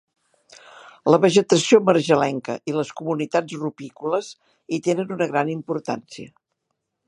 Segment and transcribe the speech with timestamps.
[1.13, 4.33] La vegetació marjalenca i les comunitats rupícoles
[4.77, 6.35] hi tenen una gran importància.